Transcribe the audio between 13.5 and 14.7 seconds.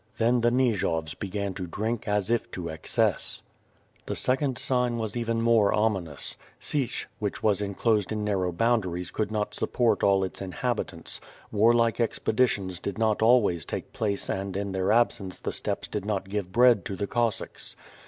take plaee and